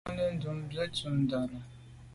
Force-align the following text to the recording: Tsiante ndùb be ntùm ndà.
Tsiante 0.05 0.25
ndùb 0.35 0.59
be 0.71 0.83
ntùm 0.89 1.15
ndà. 1.21 1.39